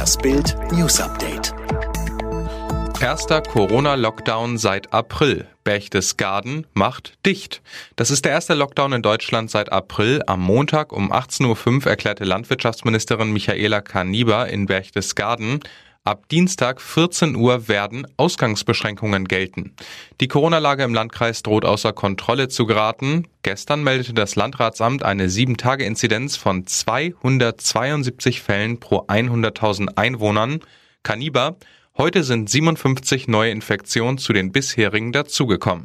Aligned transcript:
Das 0.00 0.16
Bild 0.16 0.56
News 0.72 0.98
Update. 0.98 1.52
Erster 3.02 3.42
Corona-Lockdown 3.42 4.56
seit 4.56 4.94
April. 4.94 5.46
Berchtesgaden 5.62 6.66
macht 6.72 7.18
dicht. 7.26 7.60
Das 7.96 8.10
ist 8.10 8.24
der 8.24 8.32
erste 8.32 8.54
Lockdown 8.54 8.94
in 8.94 9.02
Deutschland 9.02 9.50
seit 9.50 9.70
April. 9.70 10.22
Am 10.26 10.40
Montag 10.40 10.94
um 10.94 11.12
18.05 11.12 11.84
Uhr 11.84 11.90
erklärte 11.90 12.24
Landwirtschaftsministerin 12.24 13.30
Michaela 13.30 13.82
Kaniber 13.82 14.48
in 14.48 14.64
Berchtesgaden, 14.64 15.60
Ab 16.02 16.30
Dienstag 16.30 16.80
14 16.80 17.36
Uhr 17.36 17.68
werden 17.68 18.06
Ausgangsbeschränkungen 18.16 19.28
gelten. 19.28 19.74
Die 20.22 20.28
Corona-Lage 20.28 20.82
im 20.82 20.94
Landkreis 20.94 21.42
droht 21.42 21.66
außer 21.66 21.92
Kontrolle 21.92 22.48
zu 22.48 22.64
geraten. 22.64 23.28
Gestern 23.42 23.84
meldete 23.84 24.14
das 24.14 24.34
Landratsamt 24.34 25.02
eine 25.02 25.26
7-Tage-Inzidenz 25.26 26.38
von 26.38 26.66
272 26.66 28.40
Fällen 28.40 28.80
pro 28.80 29.00
100.000 29.08 29.98
Einwohnern. 29.98 30.60
Kaniber, 31.02 31.56
heute 31.98 32.24
sind 32.24 32.48
57 32.48 33.28
neue 33.28 33.50
Infektionen 33.50 34.16
zu 34.16 34.32
den 34.32 34.52
bisherigen 34.52 35.12
dazugekommen. 35.12 35.84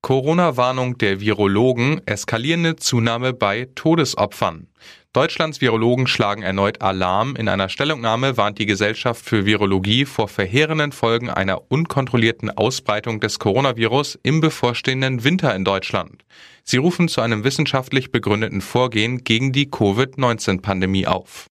Corona-Warnung 0.00 0.96
der 0.96 1.20
Virologen, 1.20 2.00
eskalierende 2.06 2.76
Zunahme 2.76 3.34
bei 3.34 3.68
Todesopfern. 3.74 4.66
Deutschlands 5.12 5.60
Virologen 5.60 6.06
schlagen 6.06 6.40
erneut 6.42 6.80
Alarm. 6.80 7.36
In 7.36 7.46
einer 7.46 7.68
Stellungnahme 7.68 8.38
warnt 8.38 8.58
die 8.58 8.64
Gesellschaft 8.64 9.22
für 9.22 9.44
Virologie 9.44 10.06
vor 10.06 10.26
verheerenden 10.26 10.90
Folgen 10.90 11.28
einer 11.28 11.70
unkontrollierten 11.70 12.48
Ausbreitung 12.48 13.20
des 13.20 13.38
Coronavirus 13.38 14.18
im 14.22 14.40
bevorstehenden 14.40 15.22
Winter 15.22 15.54
in 15.54 15.66
Deutschland. 15.66 16.24
Sie 16.64 16.78
rufen 16.78 17.08
zu 17.08 17.20
einem 17.20 17.44
wissenschaftlich 17.44 18.10
begründeten 18.10 18.62
Vorgehen 18.62 19.22
gegen 19.22 19.52
die 19.52 19.70
Covid-19-Pandemie 19.70 21.06
auf. 21.06 21.46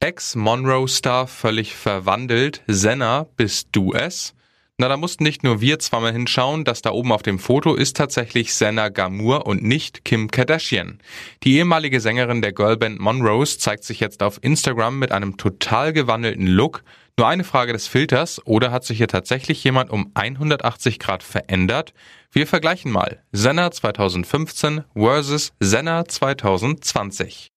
Ex-Monroe-Star 0.00 1.26
völlig 1.26 1.76
verwandelt. 1.76 2.62
Senna, 2.66 3.26
bist 3.36 3.68
du 3.72 3.92
es? 3.92 4.32
Na, 4.78 4.88
da 4.88 4.96
mussten 4.96 5.22
nicht 5.22 5.44
nur 5.44 5.60
wir 5.60 5.78
zweimal 5.78 6.12
hinschauen, 6.12 6.64
das 6.64 6.80
da 6.80 6.90
oben 6.90 7.12
auf 7.12 7.22
dem 7.22 7.38
Foto 7.38 7.74
ist 7.74 7.96
tatsächlich 7.96 8.54
Senna 8.54 8.88
Gamur 8.88 9.46
und 9.46 9.62
nicht 9.62 10.04
Kim 10.04 10.30
Kardashian. 10.30 10.98
Die 11.42 11.56
ehemalige 11.56 12.00
Sängerin 12.00 12.40
der 12.40 12.52
Girlband 12.52 12.98
Monrose 12.98 13.58
zeigt 13.58 13.84
sich 13.84 14.00
jetzt 14.00 14.22
auf 14.22 14.38
Instagram 14.42 14.98
mit 14.98 15.12
einem 15.12 15.36
total 15.36 15.92
gewandelten 15.92 16.46
Look. 16.46 16.84
Nur 17.18 17.28
eine 17.28 17.44
Frage 17.44 17.74
des 17.74 17.86
Filters 17.86 18.40
oder 18.46 18.72
hat 18.72 18.84
sich 18.84 18.96
hier 18.96 19.08
tatsächlich 19.08 19.62
jemand 19.62 19.90
um 19.90 20.10
180 20.14 20.98
Grad 20.98 21.22
verändert? 21.22 21.92
Wir 22.30 22.46
vergleichen 22.46 22.90
mal 22.90 23.22
Senna 23.30 23.70
2015 23.70 24.84
versus 24.94 25.52
Senna 25.60 26.06
2020. 26.06 27.52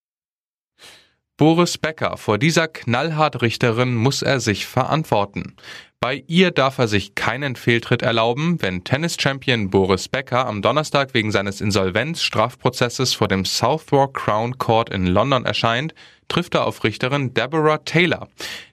Boris 1.37 1.77
Becker, 1.77 2.15
vor 2.17 2.37
dieser 2.37 2.69
knallhart 2.69 3.41
Richterin 3.41 3.95
muss 3.95 4.21
er 4.21 4.39
sich 4.39 4.65
verantworten. 4.65 5.55
Bei 6.01 6.23
ihr 6.27 6.51
darf 6.51 6.77
er 6.77 6.87
sich 6.87 7.15
keinen 7.15 7.55
Fehltritt 7.55 8.03
erlauben, 8.03 8.61
wenn 8.61 8.83
Tennis-Champion 8.83 9.71
Boris 9.71 10.07
Becker 10.07 10.45
am 10.45 10.61
Donnerstag 10.61 11.15
wegen 11.15 11.31
seines 11.31 11.61
Insolvenz-Strafprozesses 11.61 13.15
vor 13.15 13.27
dem 13.27 13.43
Southwark 13.43 14.13
Crown 14.13 14.59
Court 14.59 14.91
in 14.91 15.07
London 15.07 15.45
erscheint, 15.45 15.95
trifft 16.27 16.55
er 16.55 16.65
auf 16.65 16.83
Richterin 16.83 17.33
Deborah 17.33 17.79
Taylor. 17.79 18.27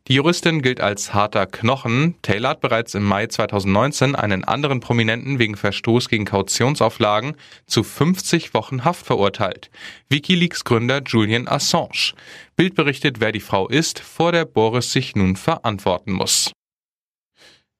Die 0.09 0.14
Juristin 0.14 0.62
gilt 0.62 0.81
als 0.81 1.14
harter 1.14 1.47
Knochen. 1.47 2.17
Taylor 2.23 2.51
hat 2.51 2.61
bereits 2.61 2.95
im 2.95 3.05
Mai 3.05 3.27
2019 3.27 4.14
einen 4.14 4.45
anderen 4.45 4.81
Prominenten 4.81 5.39
wegen 5.39 5.57
Verstoß 5.57 6.09
gegen 6.09 6.25
Kautionsauflagen 6.25 7.36
zu 7.67 7.83
50 7.83 8.53
Wochen 8.53 8.84
Haft 8.84 9.07
verurteilt. 9.07 9.70
Wikileaks 10.09 10.64
Gründer 10.64 11.01
Julian 11.03 11.48
Assange. 11.48 12.14
Bild 12.57 12.75
berichtet, 12.75 13.20
wer 13.20 13.33
die 13.33 13.41
Frau 13.41 13.69
ist, 13.69 14.01
vor 14.01 14.33
der 14.33 14.45
Boris 14.45 14.92
sich 14.92 15.17
nun 15.17 15.36
verantworten 15.36 16.12
muss. 16.12 16.53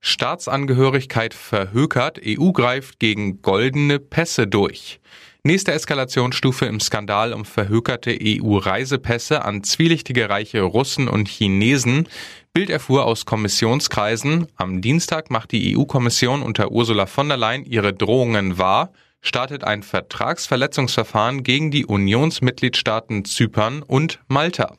Staatsangehörigkeit 0.05 1.33
verhökert, 1.33 2.21
EU 2.27 2.51
greift 2.51 2.99
gegen 2.99 3.41
goldene 3.41 4.01
Pässe 4.01 4.49
durch. 4.49 4.99
Nächste 5.45 5.73
Eskalationsstufe 5.73 6.67
im 6.67 6.81
Skandal 6.81 7.33
um 7.33 7.45
verhökerte 7.45 8.17
EU-Reisepässe 8.21 9.45
an 9.45 9.63
zwielichtige 9.63 10.29
reiche 10.29 10.63
Russen 10.63 11.07
und 11.07 11.29
Chinesen. 11.29 12.09
Bild 12.53 12.69
erfuhr 12.69 13.07
aus 13.07 13.27
Kommissionskreisen. 13.27 14.49
Am 14.57 14.81
Dienstag 14.81 15.31
macht 15.31 15.53
die 15.53 15.77
EU-Kommission 15.77 16.43
unter 16.43 16.73
Ursula 16.73 17.07
von 17.07 17.29
der 17.29 17.39
Leyen 17.39 17.65
ihre 17.65 17.95
Drohungen 17.95 18.59
wahr, 18.59 18.93
startet 19.23 19.65
ein 19.65 19.83
Vertragsverletzungsverfahren 19.83 21.43
gegen 21.43 21.71
die 21.71 21.87
Unionsmitgliedstaaten 21.87 23.25
Zypern 23.25 23.83
und 23.83 24.21
Malta. 24.29 24.75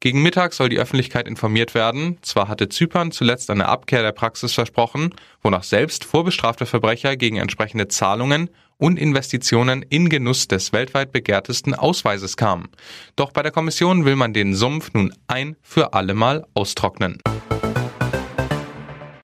Gegen 0.00 0.22
Mittag 0.22 0.52
soll 0.52 0.68
die 0.68 0.78
Öffentlichkeit 0.78 1.26
informiert 1.26 1.74
werden. 1.74 2.18
Zwar 2.20 2.48
hatte 2.48 2.68
Zypern 2.68 3.12
zuletzt 3.12 3.48
eine 3.48 3.66
Abkehr 3.66 4.02
der 4.02 4.12
Praxis 4.12 4.52
versprochen, 4.52 5.14
wonach 5.42 5.62
selbst 5.62 6.04
vorbestrafte 6.04 6.66
Verbrecher 6.66 7.16
gegen 7.16 7.38
entsprechende 7.38 7.88
Zahlungen 7.88 8.50
und 8.76 8.98
Investitionen 8.98 9.82
in 9.82 10.10
Genuss 10.10 10.48
des 10.48 10.72
weltweit 10.72 11.12
begehrtesten 11.12 11.74
Ausweises 11.74 12.36
kamen. 12.36 12.68
Doch 13.16 13.32
bei 13.32 13.42
der 13.42 13.52
Kommission 13.52 14.04
will 14.04 14.16
man 14.16 14.34
den 14.34 14.54
Sumpf 14.54 14.92
nun 14.92 15.14
ein 15.28 15.56
für 15.62 15.94
alle 15.94 16.12
Mal 16.12 16.46
austrocknen. 16.52 17.18